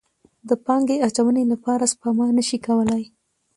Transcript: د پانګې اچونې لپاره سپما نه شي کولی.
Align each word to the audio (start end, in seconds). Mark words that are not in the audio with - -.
د 0.47 0.49
پانګې 0.65 0.97
اچونې 1.07 1.43
لپاره 1.51 1.83
سپما 1.93 2.27
نه 2.37 2.43
شي 2.47 2.57
کولی. 2.65 3.03